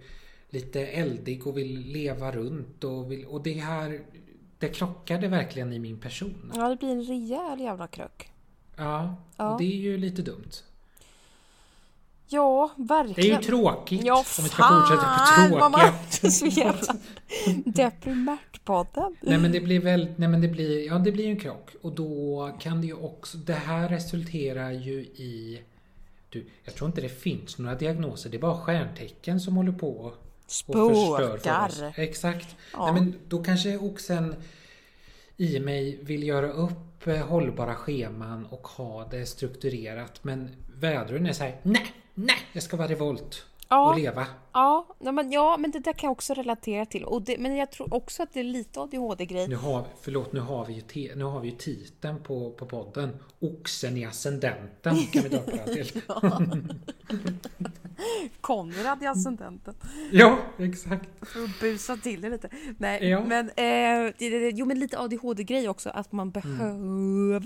[0.49, 4.01] lite eldig och vill leva runt och vill, och det här,
[4.59, 6.51] det krockade verkligen i min person.
[6.55, 8.31] Ja, det blir en rejäl jävla krök.
[8.75, 9.51] Ja, Ja.
[9.53, 10.51] och det är ju lite dumt.
[12.31, 13.41] Ja, Det är ju verkligen.
[13.41, 16.95] tråkigt Ja, om vi ska fortsätta fan på jävla
[17.71, 19.15] deprimärt-podden.
[19.21, 21.75] Nej men det blir väl, nej men det blir, ja det blir ju en krock.
[21.81, 25.61] Och då kan det ju också, det här resulterar ju i
[26.29, 28.29] du, jag tror inte det finns några diagnoser.
[28.29, 30.13] Det är bara stjärntecken som håller på och
[30.47, 31.93] förstör för oss.
[31.97, 32.55] Exakt.
[32.73, 32.91] Ja.
[32.91, 34.35] Nej, men då kanske oxen
[35.37, 40.23] i mig vill göra upp eh, hållbara scheman och ha det strukturerat.
[40.23, 41.93] Men vädren är så här, nej,
[42.25, 43.89] nej, jag ska vara revolt Ja.
[43.91, 44.25] och leva.
[44.53, 47.03] Ja, nej, men, ja, men det där kan jag också relatera till.
[47.03, 49.47] Och det, men jag tror också att det är lite ADHD-grej.
[49.47, 52.65] Nu har, förlåt, nu har vi ju, te, nu har vi ju titeln på, på
[52.65, 53.09] podden.
[53.39, 56.01] Oxen i ascendenten kan vi döpa den till.
[58.41, 59.73] Konrad i ascendenten.
[60.11, 61.09] ja, exakt.
[61.21, 62.49] För att busa till det lite.
[62.77, 63.23] Nej, Ja.
[63.25, 64.13] men, eh,
[64.51, 65.89] jo, men lite ADHD-grej också.
[65.89, 67.39] Att man Mm.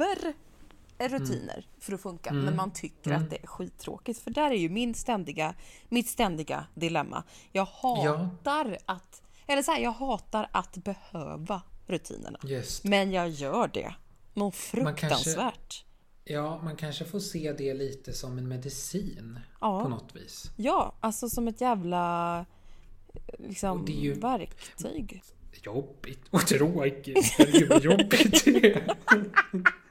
[1.10, 2.30] Behöver rutiner för att funka.
[2.30, 2.46] Mm.
[2.46, 4.20] Men man tycker att det är skittråkigt.
[4.20, 5.56] För där är ju min ständiga,
[5.90, 7.24] mitt ständiga dilemma.
[7.52, 9.22] Jag hatar att...
[9.48, 12.40] Eller så här, jag hatar att behöva rutinerna.
[12.44, 12.84] Just.
[12.84, 13.94] Men jag gör det.
[14.34, 15.86] Något Man kanske- fruktansvärt.
[16.26, 19.84] Ja, man kanske får se det lite som en medicin Ja.
[19.84, 20.52] på något vis.
[20.56, 22.46] Ja, alltså som ett jävla
[23.40, 25.24] liksom, Och det är ju- verktyg.
[25.64, 27.26] Jobbigt och tråkigt.
[27.38, 28.44] Herregud jobbigt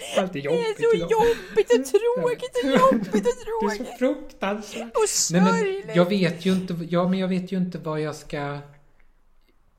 [0.00, 0.22] det är.
[0.22, 1.84] Allt är Det jobbigt är så jobbigt och
[2.16, 4.82] tråkigt och jobbigt och Det är så tråkigt fruktansvärt.
[4.96, 5.96] och Nej, men sorgligt.
[5.96, 8.58] jag vet ju inte, ja, men jag vet ju inte vad jag ska...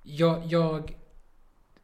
[0.03, 0.95] Jag, jag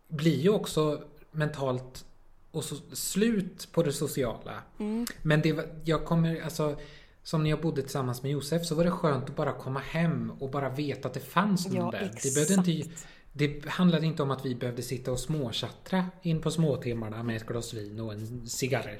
[0.08, 2.06] blir ju också mentalt
[2.52, 4.64] och så, slut på det sociala.
[4.80, 5.06] Mm.
[5.22, 6.76] Men det, jag kommer, alltså,
[7.24, 10.32] som när jag bodde tillsammans med Josef så var det skönt att bara komma hem
[10.40, 12.02] och bara veta att det fanns någon Ja, där.
[12.06, 12.24] exakt.
[12.24, 12.90] Det, behövde inte,
[13.38, 17.46] det handlade inte om att vi behövde sitta och småchattra in på småtimmarna med ett
[17.48, 19.00] glas vin och en cigarr,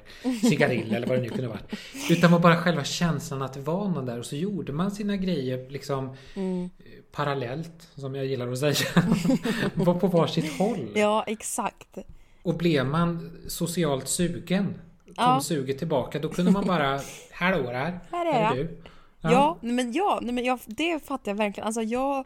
[0.50, 1.60] cigarill eller vad det nu kunde vara.
[2.10, 5.18] Utan var bara själva känslan att det var någon där och så gjorde man sina
[5.18, 6.64] grejer liksom Mm.
[6.64, 6.70] eh,
[7.12, 8.76] parallellt, som jag gillar att säga.
[9.74, 10.90] var på varsitt håll.
[10.96, 11.98] Ja, exakt.
[12.44, 14.66] Och blev man socialt sugen,
[15.06, 15.42] kom Ja.
[15.42, 17.00] suget tillbaka, då kunde man bara
[17.32, 18.00] Hallå där!
[18.12, 18.56] Här är jag.
[18.56, 18.78] du?
[19.22, 21.68] Ja, nej, men ja, nej, men jag, det fattar jag verkligen.
[21.68, 22.26] Alltså jag...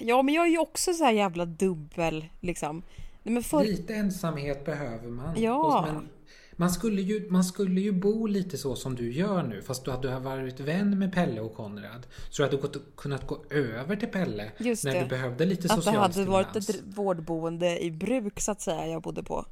[0.00, 2.82] Ja, men jag är ju också så här jävla dubbel liksom.
[3.22, 5.42] Nej, för, Lite ensamhet behöver man.
[5.42, 5.88] Ja.
[5.92, 6.08] Men
[6.56, 9.90] man, skulle ju, man skulle ju bo lite så som du gör nu, fast du
[9.90, 12.06] hade varit vän med Pelle och Konrad.
[12.30, 15.00] Så du hade gått, kunnat gå över till Pelle Just när det.
[15.00, 16.68] du behövde lite att det social hade varit stimulans.
[16.70, 19.46] ett vårdboende i bruk så att säga jag bodde på.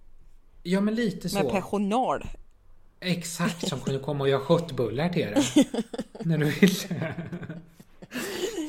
[0.63, 1.39] Ja, men lite så.
[1.39, 2.25] Med personal.
[3.01, 5.69] Exakt, som kunde komma och göra köttbullar till dig.
[6.21, 7.15] när du ville.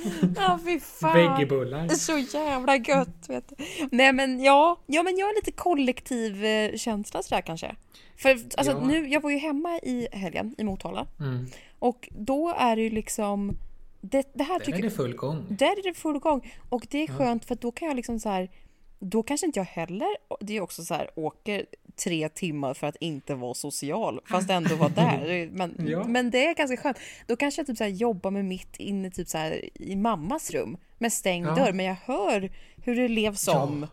[0.36, 1.12] Ja, fy fan.
[1.96, 3.56] Så jävla gött vet du.
[3.92, 6.46] Nej men ja, ja men jag är lite kollektiv
[6.78, 7.76] känsla sådär kanske.
[8.18, 8.86] För alltså Ja.
[8.88, 11.46] nu, jag var ju hemma i helgen i Motala Mm.
[11.80, 13.58] och då är det ju liksom
[14.02, 15.46] det, det här Där tycker är det full gång.
[15.50, 16.54] Där är det full gång.
[16.70, 18.50] Och det är skönt för att då kan jag liksom så här.
[19.00, 20.08] Då kanske inte jag heller,
[20.40, 24.76] det är också så här, åker tre timmar för att inte vara social, fast ändå
[24.76, 25.50] vara där.
[25.52, 26.04] Men, Ja.
[26.08, 26.98] men det är ganska skönt.
[27.28, 29.38] Då kanske jag typ så jobbar med mitt inne typ så
[29.74, 31.56] i mammas rum med stängd Ja.
[31.56, 32.52] dörr, men jag hör
[32.84, 33.64] hur det levs Ja.
[33.64, 33.88] om.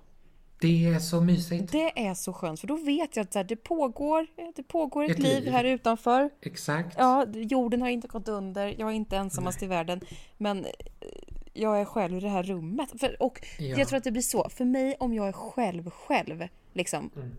[0.61, 1.73] Det är så mysigt.
[1.73, 5.11] Det är så skönt, för då vet jag att här, det, pågår, det pågår ett,
[5.11, 5.53] Ett liv, liv.
[5.53, 6.31] här utanför.
[6.43, 6.97] Exakt.
[6.99, 10.01] Ja, jorden har inte gått under, jag är inte ensammast i världen,
[10.39, 10.71] men eh,
[11.53, 12.89] jag är själv i det här rummet.
[13.01, 13.79] För, och Ja.
[13.79, 17.31] jag tror att det blir så, för mig om jag är själv själv, liksom, Mm.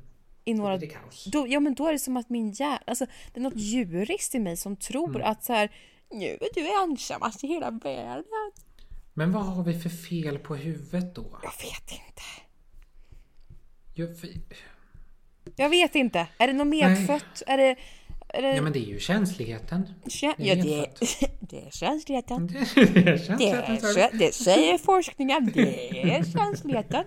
[0.45, 0.77] I några...
[0.77, 0.87] Då.
[1.25, 4.35] Då, ja men då är det som att min hjärna, alltså det är något djuriskt
[4.35, 5.31] i mig som tror Mm.
[5.31, 5.71] att så här,
[6.11, 8.51] nu är du ensammast i hela världen.
[9.13, 11.39] Men vad har vi för fel på huvudet då?
[11.43, 12.21] Jag vet inte.
[13.93, 14.29] Jag, för,
[15.55, 16.27] Jag vet inte.
[16.37, 17.43] Är det något medfött?
[17.47, 17.75] Är det...
[18.33, 19.87] Det ja men det är ju känsligheten.
[20.05, 20.85] kä- det är ja,
[21.39, 22.47] det, är känsligheten.
[22.47, 24.19] Det är Det, känsligheten.
[24.19, 25.51] det säger forskningen.
[25.53, 27.03] Det är känsligheten.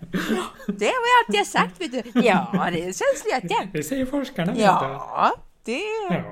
[0.67, 2.21] Det har jag alltid sagt, vet du.
[2.21, 3.71] Ja, det är känsligheten.
[3.73, 4.55] Det säger forskarna.
[4.57, 5.33] Ja,
[5.65, 6.23] det, Ja.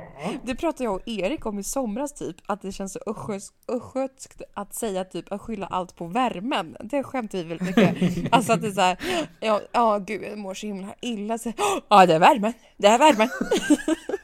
[0.45, 2.37] det pratade jag och Erik om i somras typ.
[2.47, 3.01] Att det känns så
[3.69, 6.77] östgötskt att säga typ att skylla allt på värmen.
[6.81, 8.33] Det skämtar vi väldigt mycket.
[8.33, 8.97] Alltså att det är såhär,
[9.41, 11.39] ja, ja gud jag mår så himla illa.
[11.39, 11.53] Så,
[11.89, 13.29] ja det är värmen, det är värmen.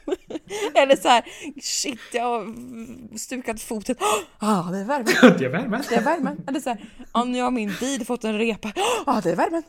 [0.75, 1.23] Eller så här,
[1.61, 3.95] shit jag har stukat foten.
[4.41, 5.13] Ja det är värmen.
[5.39, 5.83] Det är värmen.
[5.89, 6.43] Det är värmen.
[6.47, 8.71] Eller så här, ja, nu har min bil fått en repa.
[9.05, 9.63] Ja, det är värmen.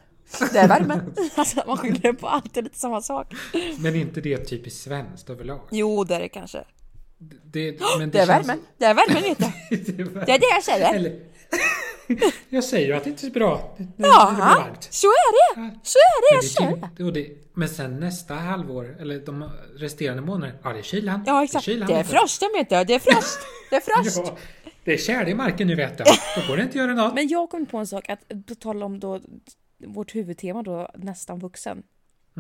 [0.53, 1.15] Det är värmen.
[1.35, 3.35] Alltså man skyller på allt, det är lite samma sak.
[3.79, 5.61] Men inte det typiskt svenskt överlag?
[5.71, 6.65] Jo, det är det kanske.
[7.45, 8.63] Det, men Det är känns- värmen.
[8.79, 9.45] Det är värmen vet du.
[9.95, 10.27] det är.
[10.27, 10.95] Det är det jag säger.
[10.95, 11.21] Eller,
[12.49, 14.89] jag säger ju att det inte är bra när det blir Ja, varmt.
[14.91, 15.71] så är det.
[15.83, 17.13] Så är det jag Men, säger.
[17.13, 21.23] det, det, men sen nästa halvår, eller de resterande månaderna, ja det är kylan.
[21.27, 21.65] Ja, exakt.
[21.65, 22.17] kylan, Det är vet du.
[22.17, 22.85] frosten vet du.
[22.85, 23.39] Det är frost.
[23.71, 24.23] Det är frost.
[24.65, 26.05] Ja, det är tjäle i marken nu vet du.
[26.37, 27.15] Då går det inte att göra något.
[27.15, 29.21] Men jag kom på en sak, att på tal om då
[29.87, 31.83] vårt huvudtema då, nästan vuxen.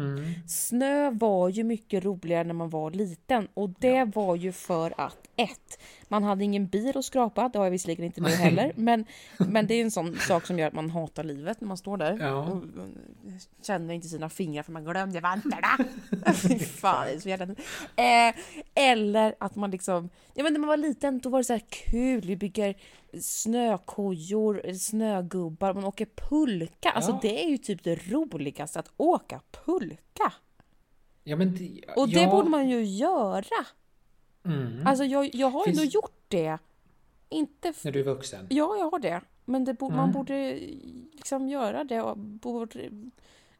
[0.00, 0.32] Mm.
[0.46, 5.16] Snö var ju mycket roligare när man var liten och det var ju för att
[5.36, 9.04] ett, man hade ingen bil att skrapa, det har jag visserligen inte nu heller, men,
[9.38, 11.96] men det är en sån sak som gör att man hatar livet när man står
[11.96, 12.36] där Ja.
[12.36, 15.68] och och känner inte sina fingrar för man glömde vantarna.
[16.34, 17.44] Fy fan, det är så jävla...
[17.96, 18.34] Eh,
[18.74, 21.62] eller att man liksom, ja men när man var liten då var det så här
[21.68, 22.74] kul, vi bygger
[23.20, 26.90] snökojor, snögubbar, man åker pulka.
[26.90, 27.18] Alltså Ja.
[27.22, 30.32] det är ju typ det roligaste, att åka pulka.
[31.24, 33.44] Ja, men det, Och det ja, borde man ju göra.
[34.44, 36.58] Mm, Alltså jag, jag har ju Finns- ändå gjort det.
[37.28, 37.72] Inte...
[37.84, 38.46] När du är vuxen.
[38.50, 39.20] ja, jag har det.
[39.44, 40.12] Men det bo- man Mm.
[40.12, 40.54] borde
[41.12, 42.00] liksom göra det
[42.42, 42.66] på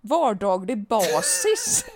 [0.00, 1.84] vardaglig basis.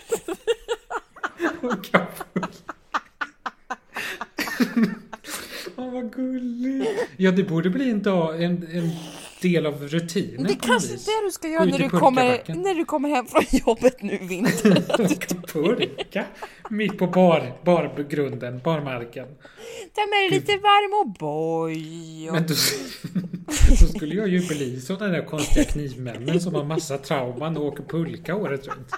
[5.77, 6.91] Åh, vad gulligt.
[7.17, 8.91] Ja, det borde bli en, dag, en, en
[9.43, 11.09] del av rutinen Det kanske vis.
[11.09, 14.13] är det du ska göra när du, kommer, när du kommer hem från jobbet nu
[14.23, 14.83] i vinter.
[15.01, 16.25] Åka pulka
[16.71, 19.27] mitt på bar, bargrunden, barmarken.
[19.95, 22.31] Ta med dig lite varm och boj.
[22.33, 22.55] Men då,
[23.81, 27.85] då skulle jag ju bli sådana där konstiga knivmännen som har massa trauman och åker
[27.85, 28.89] pulka året runt.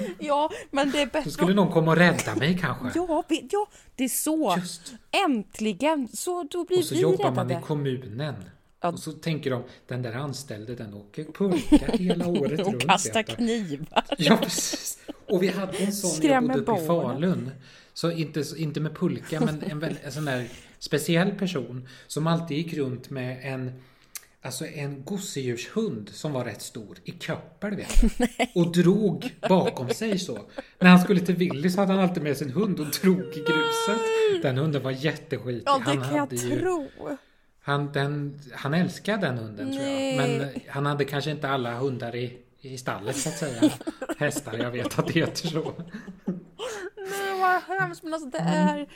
[0.18, 2.90] Ja, men det är Då bättre skulle någon komma och rädda mig kanske.
[2.94, 4.54] Ja, vi- ja, det är så.
[4.58, 4.92] Just.
[5.26, 6.08] Äntligen!
[6.12, 7.64] Så då blir Och så vi jobbar man räddade.
[7.64, 8.34] i kommunen.
[8.80, 8.88] Ja.
[8.88, 12.86] Och så tänker de, den där anställde den åker pulka hela året Och runt.
[12.86, 13.34] kasta vet du.
[13.34, 14.04] knivar.
[14.18, 14.98] Ja, precis.
[15.28, 16.86] Och vi hade en sån när jag Skrämmer bodde uppe i.
[16.86, 17.50] Falun.
[17.94, 22.74] Så inte, inte med pulka, men en, en sån där speciell person som alltid gick
[22.74, 23.82] runt med en
[24.42, 28.26] Alltså en gosedjurshund som var rätt stor i köppel vet du.
[28.60, 30.38] Och drog bakom sig så.
[30.78, 34.42] När han skulle till Willys hade han alltid med sin hund och drog i gruset.
[34.42, 35.62] Den hunden var jätteskitig.
[35.66, 36.88] Ja, det han kan jag ju- tro.
[37.62, 39.92] han, den, han älskade den hunden tror jag.
[39.92, 40.16] Nej.
[40.38, 43.70] Men han hade kanske inte alla hundar i, i stallet så att säga.
[44.18, 45.72] Hästar, jag vet att det heter så.
[46.96, 48.02] Nej, vad hemskt.
[48.02, 48.68] Men alltså det Mm.
[48.78, 48.88] är...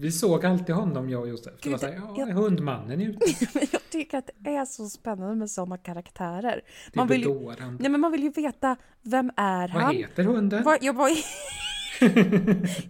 [0.00, 1.52] Vi såg alltid honom jag och Josef.
[1.62, 3.24] Det var Gud, så här, ja, jag- hundmannen är ute.
[3.72, 6.60] Jag tycker att det är så spännande med sådana karaktärer.
[6.92, 9.94] Det är Man vill, ju, nej, men man vill ju veta, vem är Vad han?
[9.96, 10.64] heter hunden?
[10.64, 11.10] Vad, jag bara,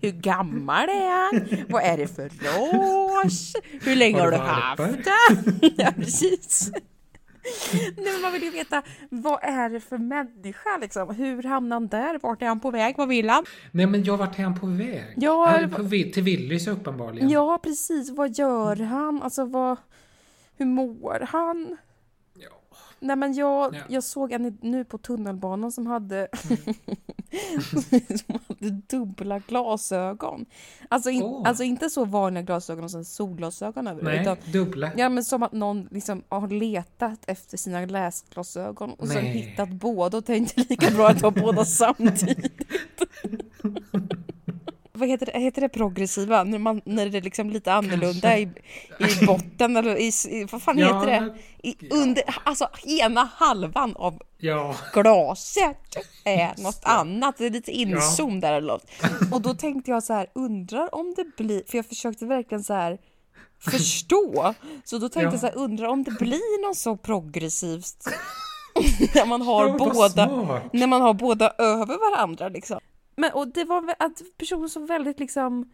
[0.00, 1.64] hur gammal är han?
[1.68, 2.28] Vad är det för
[3.24, 3.52] ras?
[3.82, 5.60] Hur länge Har har du du haft den?
[5.76, 6.70] Ja, precis.
[7.96, 11.14] Nej, men man vill ju veta, vad är det för människa liksom?
[11.14, 12.18] Hur hamnade han där?
[12.22, 12.94] Vart är han på väg?
[12.98, 13.44] Vad vill han?
[13.72, 15.14] Nej men jag vart är han på väg?
[15.16, 17.28] Ja, han är på, vi- till Willys uppenbarligen.
[17.30, 18.10] Ja, precis.
[18.10, 19.22] Vad gör han?
[19.22, 19.76] Alltså, vad,
[20.56, 21.76] hur mår han?
[23.00, 23.80] Nej, men jag, Ja.
[23.88, 26.28] jag såg en nu på tunnelbanan som hade,
[28.26, 30.46] som hade dubbla glasögon.
[30.88, 31.42] Alltså, in, Åh.
[31.48, 34.90] alltså inte så vanliga glasögon och sen solglasögon över Nej, utan dubbla.
[34.96, 39.32] Ja men som att någon liksom har letat efter sina läsglasögon och sen Nej.
[39.32, 42.52] hittat båda och tänkte lika bra att ha båda samtidigt.
[44.98, 46.44] Vad heter det, heter det progressiva?
[46.44, 48.42] När, man, när det är liksom lite annorlunda i,
[48.98, 51.34] i botten eller i, i vad fan Ja, heter det?
[51.68, 55.76] I, under, alltså ena halvan av Ja, glaset
[56.24, 57.34] är något annat.
[57.38, 58.84] Det är lite inzoom där eller något.
[59.32, 62.74] Och då tänkte jag så här, undrar om det blir, för jag försökte verkligen så
[62.74, 62.98] här
[63.70, 64.54] förstå.
[64.84, 65.30] Så då tänkte Ja.
[65.32, 68.04] jag så här, undrar om det blir något så progressivt
[69.14, 70.62] när man har Ja, båda smart.
[70.72, 72.80] när man har båda över varandra liksom.
[73.18, 75.70] Men och det var att personen som väldigt liksom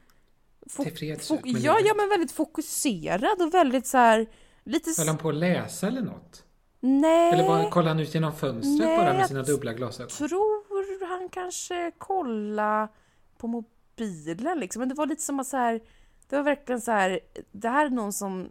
[0.77, 1.87] Tillfreds med ja, livet.
[1.87, 4.27] ja, men väldigt fokuserad och väldigt så här
[4.65, 6.45] lite Höll han på att läsa eller något?
[6.81, 7.33] Nej.
[7.33, 10.11] Eller bara kollade han ut genom fönstret Nej, bara med jag sina dubbla glasögon?
[10.11, 12.89] tror han kanske kolla
[13.39, 14.81] på mobilen liksom.
[14.81, 15.81] Men det var lite som att så här,
[16.29, 17.21] det var verkligen så här,
[17.53, 18.49] det här är någon som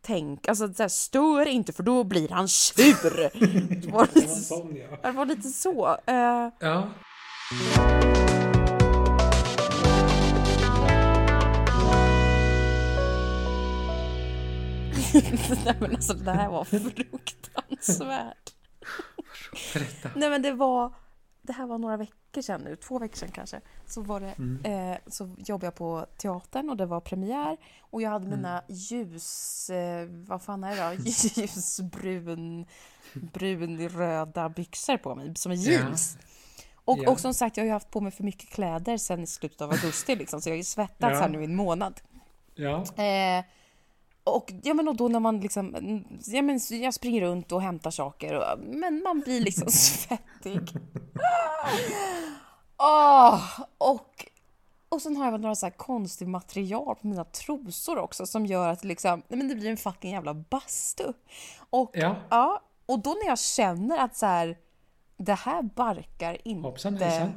[0.00, 3.30] tänk, alltså så här, stör inte för då blir han sur.
[3.86, 4.98] Det var lite, Sån, ja.
[5.02, 5.96] det var lite så.
[6.06, 6.88] Eh, ja.
[15.64, 18.54] nej men alltså det här var fruktansvärt.
[19.74, 20.10] Berätta.
[20.16, 20.94] Nej men det var,
[21.42, 23.60] det här var några veckor sedan nu, två veckor sedan kanske.
[23.86, 24.64] Så var det, Mm.
[24.92, 27.56] eh, så jobbade jag på teatern och det var premiär.
[27.80, 31.02] Och jag hade mina ljus, eh, vad fan är det då?
[31.42, 32.66] Ljusbrun,
[33.14, 36.18] brun röda byxor på mig som är jeans.
[36.84, 37.10] Och, Ja.
[37.10, 39.60] och som sagt, jag har ju haft på mig för mycket kläder sedan i slutet
[39.60, 41.20] av augusti liksom, så jag har ju svettats Ja.
[41.20, 42.00] här nu i en månad.
[42.54, 42.84] Ja.
[43.04, 43.44] Eh,
[44.24, 45.76] och, ja, men och då när man liksom,
[46.26, 50.60] ja, men jag springer runt och hämtar saker, och, men man blir liksom svettig.
[52.78, 54.26] Åh, och,
[54.88, 58.68] och sen har jag några så här konstigt material på mina trosor också som gör
[58.68, 61.12] att det liksom, men det blir en fucking jävla bastu.
[61.70, 62.16] Och, Ja.
[62.30, 64.56] ja, och då när jag känner att så här,
[65.24, 67.32] det här barkar inte Hoppsan hejsan.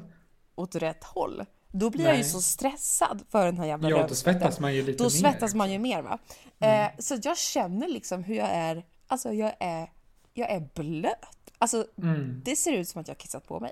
[0.56, 1.46] åt rätt håll.
[1.72, 2.30] Då blir jag ju Nej.
[2.30, 5.10] så stressad för den här jävla Ja, då svettas man ju lite Då mer.
[5.10, 6.20] svettas man ju mer va.
[6.60, 9.92] Eh, så jag känner liksom hur jag är, alltså jag är,
[10.34, 11.52] jag är blöt.
[11.58, 12.42] Alltså Mm.
[12.46, 13.72] det ser ut som att jag har kissat på mig.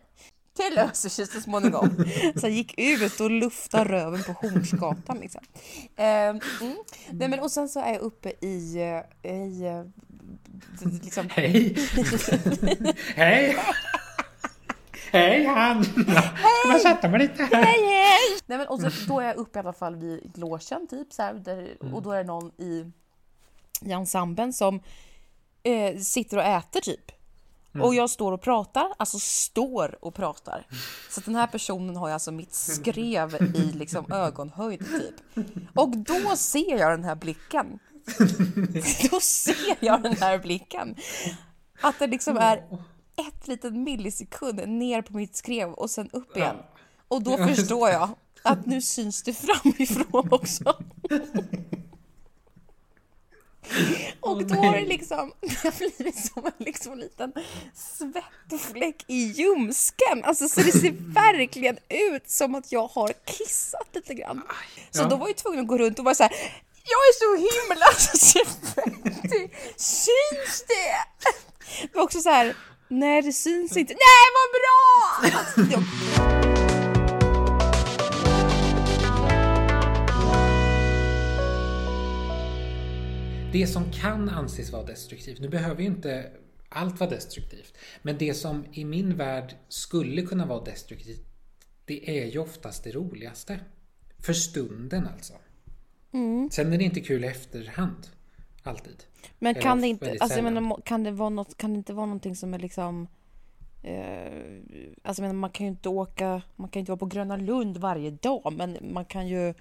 [0.57, 1.89] Det löser sig så småningom.
[2.35, 5.41] Så jag gick ut och luftade röven på Hornsgatan liksom.
[5.95, 6.39] Eh, mm.
[7.11, 8.75] Nej, men, och sen så är jag uppe i,
[9.23, 9.83] eh, i eh,
[11.03, 11.75] liksom, Hej!
[13.15, 13.57] Hej!
[15.13, 15.83] Hej han!
[15.83, 17.63] Ska man sätta mig lite här?
[17.63, 18.39] Hej hej!
[18.45, 21.21] Nej men och så, då är jag uppe i alla fall vid logen typ så
[21.21, 22.91] här, där, och då är det någon i,
[23.81, 24.79] i ensemblen som
[25.63, 27.11] eh, sitter och äter typ.
[27.81, 30.67] Och jag står och pratar, alltså står och pratar.
[31.09, 35.45] Så den här personen har ju alltså mitt skrev i liksom ögonhöjd typ.
[35.75, 37.79] Och då ser jag den här blicken
[39.11, 40.95] då ser jag den här blicken.
[41.81, 42.63] Att det liksom är
[43.15, 46.55] ett litet millisekund ner på mitt skrev och sen upp igen.
[47.07, 48.09] Och då förstår jag
[48.43, 50.63] att nu syns det framifrån också.
[54.19, 57.33] Och då har det liksom det har blivit som en liksom liten
[57.73, 60.23] svettfläck i ljumsken.
[60.23, 64.41] Alltså så det ser verkligen ut som att jag har kissat lite grann.
[64.91, 65.07] Så Ja.
[65.07, 66.31] då var jag tvungen att gå runt och vara så här.
[66.85, 69.55] Jag är så himla svettig.
[69.77, 70.95] Syns det?
[71.81, 72.55] Det var också så här.
[72.93, 73.93] Nej, det syns inte.
[73.93, 73.99] Nej,
[74.37, 75.29] vad bra!
[83.51, 86.31] Det som kan anses vara destruktivt, nu behöver ju inte
[86.69, 91.25] allt vara destruktivt, men det som i min värld skulle kunna vara destruktivt,
[91.85, 93.59] det är ju oftast det roligaste.
[94.19, 95.33] För stunden alltså.
[96.51, 98.07] Sen är det inte kul i efterhand.
[98.63, 99.03] Alltid.
[99.39, 102.05] Men kan det inte, alltså jag menar, kan det vara något, kan det inte vara
[102.05, 103.07] någonting som är liksom
[103.83, 104.31] eh,
[105.03, 108.11] Alltså menar, man kan ju inte åka, man kan inte vara på Gröna Lund varje
[108.11, 109.53] dag men man kan ju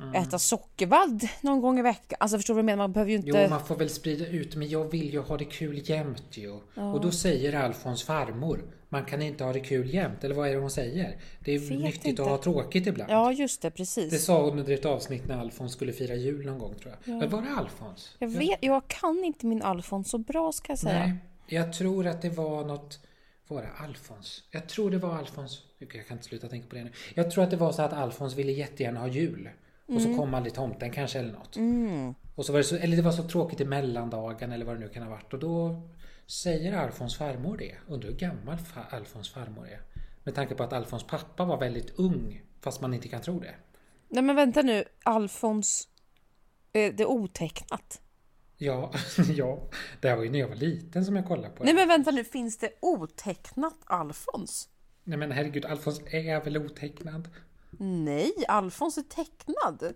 [0.00, 0.14] Mm.
[0.14, 2.16] äta sockervadd någon gång i veckan.
[2.20, 2.76] Alltså förstår du vad jag menar?
[2.84, 3.28] Man behöver ju inte...
[3.28, 6.50] Jo, man får väl sprida ut, men jag vill ju ha det kul jämt ju.
[6.74, 10.24] Och då säger Alfons farmor, man kan inte ha det kul jämt.
[10.24, 11.16] Eller vad är det hon säger?
[11.40, 12.22] Det är Vet nyttigt inte.
[12.22, 13.10] att ha tråkigt ibland.
[13.10, 14.24] Ja just det, Det precis.
[14.24, 17.16] sa hon under ett avsnitt när Alfons skulle fira jul någon gång tror jag.
[17.18, 18.16] Men var det Alfons?
[18.18, 20.98] Jag vet, jag kan inte min Alfons så bra ska jag säga.
[20.98, 21.14] Nej,
[21.46, 23.00] jag tror att det var något...
[23.48, 24.42] Var det Alfons?
[24.50, 25.62] Jag tror det var Alfons.
[25.78, 26.92] Jag kan inte sluta tänka på det nu.
[27.14, 29.50] Jag tror att det var så att Alfons ville jättegärna ha jul.
[29.86, 31.56] Och så kom aldrig tomten kanske eller något.
[31.56, 32.14] Mm.
[32.34, 34.80] Och så var det så, eller det var så tråkigt i mellandagen eller vad det
[34.80, 35.32] nu kan ha varit.
[35.32, 35.82] Och då
[36.28, 37.74] säger Alfons farmor det.
[37.86, 38.58] Undrar hur gammal
[38.90, 39.80] Alfons farmor är.
[40.24, 42.42] Med tanke på att Alfons pappa var väldigt ung.
[42.60, 43.54] Fast man inte kan tro det.
[44.08, 45.88] Nej men vänta nu, Alfons,
[46.72, 48.00] eh, det är otecknat.
[48.56, 48.92] Ja,
[49.34, 49.68] ja.
[50.00, 51.64] Det här var ju när jag var liten som jag kollade på det.
[51.64, 54.68] Nej men vänta nu, finns det otecknat Alfons?
[55.04, 57.28] Nej men herregud, Alfons är väl otecknad?
[57.78, 59.94] Nej, Alfons är tecknad.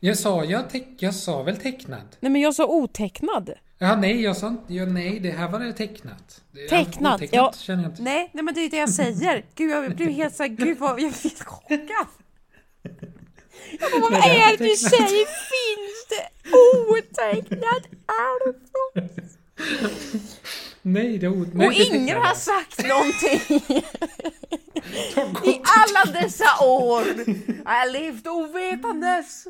[0.00, 2.16] Jag sa, jag, teck, jag sa väl tecknad?
[2.20, 3.54] Nej men jag sa otecknad.
[3.78, 6.42] Ja, nej, jag sa inte, ja, nej, det här var det tecknat.
[6.70, 7.52] Tecknat, Otecknat ja.
[7.58, 8.02] känner jag inte.
[8.02, 9.44] Nej, nej men det är det jag säger.
[9.54, 11.12] Gud jag blev helt såhär, gud vad, jag blev
[11.44, 11.80] chockad.
[13.80, 15.26] Jag bara, vad är det du säger?
[15.50, 16.28] Finns det
[16.88, 19.38] otecknat Alfons?
[20.82, 23.40] Nej, det är o- nej, Och det ingen har sagt någonting
[25.44, 27.02] i alla dessa år.
[27.64, 29.44] Jag har levt ovetandes.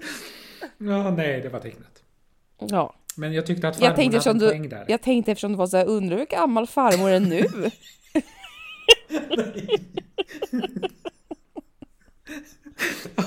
[0.78, 2.02] Ja, nej, det var tecknat.
[2.58, 4.85] Ja, Men jag tyckte att jag farmor tänkte, hade en poäng där.
[4.88, 7.46] jag tänkte eftersom du var så här, undrar hur gammal farmor är nu?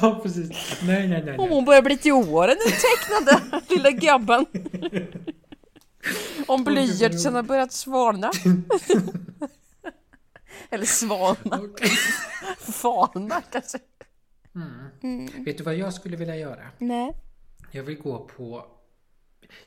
[0.02, 0.50] Ja, precis.
[0.88, 1.38] Nej, nej, nej.
[1.38, 4.46] Om hon börjar bli till åren den tecknade lilla gabben.
[6.48, 8.32] Om blyertsen har börjat svalna.
[10.70, 11.60] Eller svalna,
[12.60, 13.78] falna kanske.
[15.46, 16.62] Vet du vad jag skulle vilja göra?
[16.78, 17.12] Nej.
[17.72, 18.66] Jag vill gå på...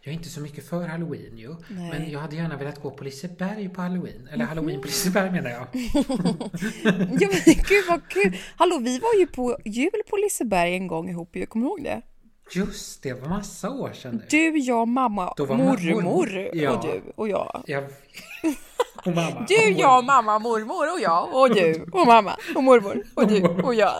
[0.02, 1.48] Jag är inte så mycket för halloween ju.
[1.48, 1.90] Nej.
[1.90, 4.28] Men jag hade gärna velat gå på Liseberg på halloween.
[4.32, 5.66] Eller halloween på Liseberg menar jag.
[7.20, 8.36] Ja men gud vad kul!
[8.56, 11.84] Hallå vi var ju på jul på Liseberg en gång ihop ju, kommer du ihåg
[11.84, 12.02] det?
[12.52, 14.24] Just det, var massa år sedan nu.
[14.30, 16.50] Du, jag, mamma, mormor mormor.
[16.52, 16.70] Ja.
[16.70, 17.62] och du och jag.
[17.66, 17.84] Jag...
[19.06, 19.46] Och mamma.
[19.48, 23.42] Du, Och jag, mamma, mormor och jag och du och mamma och mormor och du
[23.42, 23.94] och jag.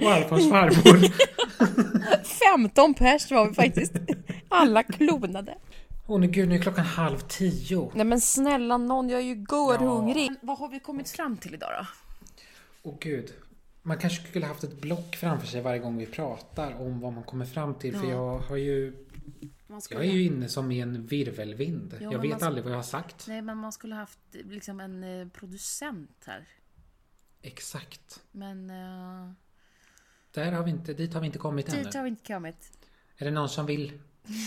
[0.00, 1.08] Och Alfons farmor.
[2.56, 3.92] 15 pers var vi faktiskt.
[4.48, 5.54] Alla klonade.
[6.06, 7.90] Åh nej gud, nu är klockan halv tio.
[7.94, 10.30] Nej men snälla någon, jag är ju görhungrig.
[10.42, 11.86] Vad har vi kommit fram till idag då?
[12.82, 13.32] Åh gud.
[13.82, 17.22] Man kanske skulle haft ett block framför sig varje gång vi pratar om vad man
[17.22, 17.96] kommer fram till.
[17.96, 18.92] För jag har ju...
[19.70, 21.96] Man Jag är ju inne som i en virvelvind.
[22.00, 23.24] Ja, jag vet man- aldrig vad jag har sagt.
[23.28, 26.48] Nej men man skulle haft liksom en eh, producent här.
[27.42, 28.22] Exakt.
[28.32, 29.30] Men uh,
[30.30, 31.82] Där har vi inte, dit har vi inte kommit ännu.
[31.82, 32.72] dit har vi inte kommit.
[33.16, 33.98] Är det någon som vill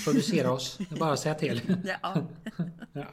[0.05, 0.77] producera oss?
[0.77, 1.77] Det är bara att säga till.
[2.01, 2.27] Ja,
[2.93, 3.05] Ja.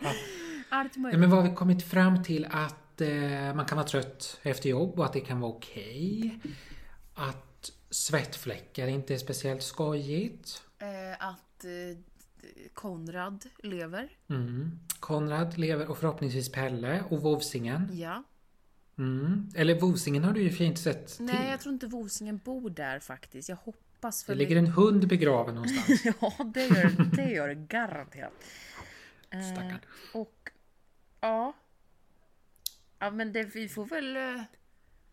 [0.68, 1.20] allt Nej, möjligt.
[1.20, 4.98] men vad har vi kommit fram till att eh, man kan vara trött efter jobb
[4.98, 6.38] och att det kan vara okej.
[7.14, 10.62] Att svettfläckar inte är speciellt skojigt.
[10.78, 11.96] Eh, att eh,
[12.74, 14.08] Konrad lever.
[14.28, 14.78] Mm.
[15.00, 17.90] Konrad lever och förhoppningsvis Pelle och Vovsingen.
[17.92, 18.22] Ja.
[18.98, 19.48] Mm.
[19.54, 21.24] Eller Vovsingen har du ju för inte sett till.
[21.24, 23.48] Nej, jag tror inte Vosingen bor där faktiskt.
[23.48, 26.04] Jag hoppas för Det ligger en hund begraven någonstans.
[26.20, 28.32] Ja, det gör det, gör garanterat.
[29.30, 29.74] Eh,
[30.12, 30.50] och
[31.20, 31.52] ja.
[32.98, 34.16] Ja, men det, vi får väl...
[34.16, 34.42] eh,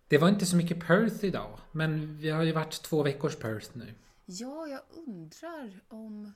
[0.07, 1.59] Det var inte så mycket Perth idag.
[1.72, 3.93] Men vi har ju varit två veckors Perth nu.
[4.26, 6.34] Ja, jag undrar om...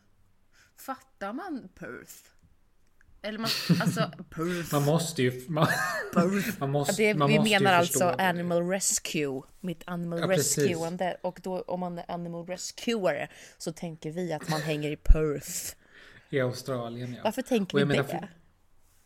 [0.75, 2.13] Fattar man Perth?
[3.21, 3.49] Eller man,
[3.81, 4.73] alltså Perth.
[4.73, 5.45] Man måste ju...
[5.47, 5.67] Man,
[6.59, 8.27] man måste, Det, man vi måste menar alltså det.
[8.27, 9.41] Animal Rescue.
[9.59, 10.57] Mitt Animal Ja, precis.
[10.57, 11.17] Rescuande.
[11.23, 15.75] Och då om man är Animal Rescuer så tänker vi att man hänger i Perth.
[16.29, 17.21] I Australien ja.
[17.23, 18.29] Varför tänker vi jag menar,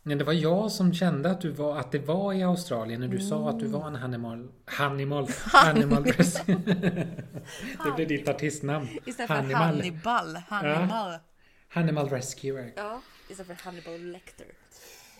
[0.06, 3.08] men det var jag som kände att, du var, att det var i Australien när
[3.08, 3.28] du mm.
[3.28, 4.48] sa att du var en Hannibal...
[4.64, 5.28] Hannibal...
[5.44, 6.02] Hannibal
[7.84, 8.88] det blev ditt artistnamn.
[9.04, 9.62] Istället för Hannibal.
[9.62, 10.36] Hannibal.
[10.48, 11.12] Hannibal.
[11.12, 11.20] Ja.
[11.68, 12.72] Hannibal Rescuer.
[12.76, 14.46] Ja, istället för Hannibal Lecter.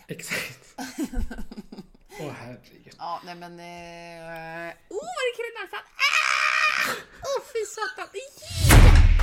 [0.06, 0.74] Exakt.
[2.20, 2.94] Åh oh, herregud.
[2.98, 3.60] Ja, nej men...
[3.60, 3.64] Eh,
[4.24, 4.74] åh, eh...
[4.88, 5.80] oh, vad det kliar i näsan!
[5.80, 6.90] Ah!
[6.90, 7.38] Åh, ah!
[7.38, 8.08] oh, fy satan!
[8.14, 9.13] Yeah!